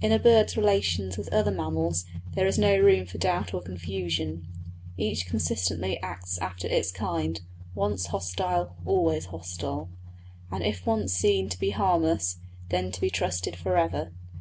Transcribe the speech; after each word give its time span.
In 0.00 0.12
a 0.12 0.20
bird's 0.20 0.56
relations 0.56 1.18
with 1.18 1.32
other 1.32 1.50
mammals 1.50 2.04
there 2.36 2.46
is 2.46 2.56
no 2.56 2.78
room 2.78 3.04
for 3.04 3.18
doubt 3.18 3.52
or 3.52 3.60
confusion; 3.60 4.46
each 4.96 5.26
consistently 5.26 6.00
acts 6.02 6.38
after 6.38 6.68
its 6.68 6.92
kind; 6.92 7.40
once 7.74 8.06
hostile, 8.06 8.76
always 8.84 9.24
hostile; 9.24 9.88
and 10.52 10.62
if 10.62 10.86
once 10.86 11.12
seen 11.12 11.48
to 11.48 11.58
be 11.58 11.70
harmless, 11.70 12.36
then 12.68 12.92
to 12.92 13.00
be 13.00 13.10
trusted 13.10 13.56
for 13.56 13.76
ever. 13.76 14.12